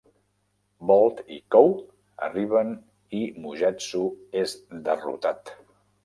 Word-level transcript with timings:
Volt 0.91 1.19
i 1.33 1.35
Kou 1.55 1.67
arriben 2.27 2.71
i 3.17 3.19
Mugetsu 3.43 4.01
és 4.41 4.55
derrotat. 4.89 5.53